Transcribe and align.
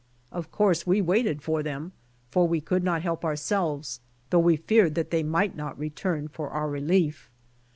Of 0.31 0.49
course 0.51 0.87
we 0.87 0.99
waited 0.99 1.43
for 1.43 1.61
them, 1.61 1.91
for 2.31 2.47
we 2.47 2.59
could 2.59 2.83
not 2.83 3.03
help 3.03 3.23
ourselves, 3.23 3.99
though 4.31 4.39
we 4.39 4.55
feared 4.57 4.95
that 4.95 5.11
they 5.11 5.21
might 5.21 5.55
not 5.55 5.77
return 5.77 6.27
for 6.27 6.49
our 6.49 6.67
relief. 6.71 7.29